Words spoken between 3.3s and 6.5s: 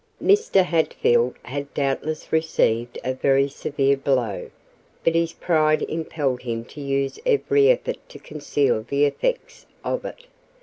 severe blow; but his pride impelled